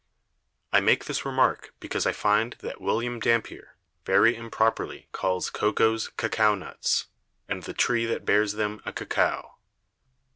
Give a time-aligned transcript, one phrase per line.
[0.73, 6.55] I make this Remark, because I find that William Dampier very improperly calls[a] Coco's Cocao
[6.57, 7.05] Nuts,
[7.47, 9.57] and the Tree that bears them a Cocao.